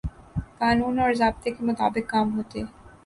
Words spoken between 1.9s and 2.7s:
کام ہوتے۔